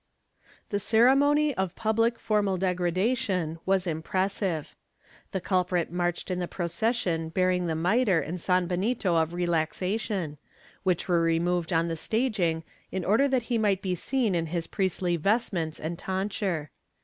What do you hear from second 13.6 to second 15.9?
be seen in his priestly vestments